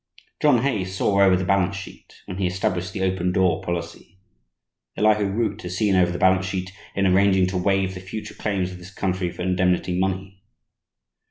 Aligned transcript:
John 0.41 0.63
Hay 0.63 0.83
saw 0.83 1.21
over 1.21 1.35
the 1.35 1.45
balance 1.45 1.75
sheet, 1.75 2.23
when 2.25 2.37
he 2.39 2.47
established 2.47 2.91
the 2.91 3.03
"open 3.03 3.31
door" 3.31 3.61
policy. 3.61 4.17
Elihu 4.97 5.25
Root 5.29 5.61
has 5.61 5.77
seen 5.77 5.93
over 5.95 6.09
the 6.11 6.17
balance 6.17 6.47
sheet 6.47 6.71
in 6.95 7.05
arranging 7.05 7.45
to 7.45 7.57
waive 7.59 7.93
the 7.93 7.99
future 7.99 8.33
claims 8.33 8.71
of 8.71 8.79
this 8.79 8.91
country 8.91 9.29
for 9.29 9.43
indemnity 9.43 9.99
money. 9.99 10.41